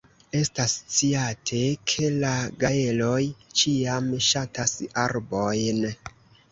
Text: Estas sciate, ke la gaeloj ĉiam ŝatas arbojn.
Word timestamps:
Estas 0.37 0.71
sciate, 0.93 1.59
ke 1.93 2.09
la 2.25 2.33
gaeloj 2.65 3.21
ĉiam 3.61 4.13
ŝatas 4.31 4.79
arbojn. 5.07 5.89